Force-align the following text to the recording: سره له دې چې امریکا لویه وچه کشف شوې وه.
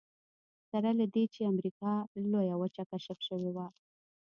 سره 0.69 0.89
له 0.99 1.05
دې 1.13 1.23
چې 1.33 1.49
امریکا 1.51 1.91
لویه 2.31 2.55
وچه 2.61 2.83
کشف 2.91 3.17
شوې 3.27 3.49
وه. 3.55 3.67